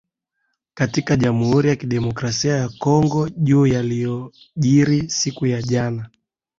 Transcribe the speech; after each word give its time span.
katika 0.73 1.15
jamhuri 1.15 1.69
ya 1.69 1.75
kidemokrasia 1.75 2.55
ya 2.55 2.69
congo 2.69 3.29
juu 3.29 3.67
ya 3.67 3.73
yaliojiri 3.75 5.09
siku 5.09 5.47
ya 5.47 5.61
jana 5.61 6.09